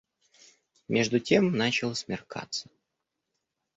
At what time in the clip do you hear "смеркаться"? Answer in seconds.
1.93-2.71